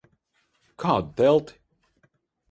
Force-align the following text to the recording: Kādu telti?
Kādu 0.83 1.11
telti? 1.21 1.59